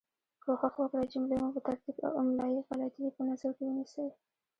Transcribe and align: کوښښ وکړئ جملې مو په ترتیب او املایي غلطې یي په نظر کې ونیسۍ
کوښښ 0.43 0.75
وکړئ 0.79 1.05
جملې 1.13 1.35
مو 1.41 1.49
په 1.55 1.61
ترتیب 1.67 1.97
او 2.05 2.11
املایي 2.21 2.59
غلطې 2.67 3.01
یي 3.05 3.11
په 3.17 3.21
نظر 3.29 3.49
کې 3.57 3.63
ونیسۍ 3.65 4.07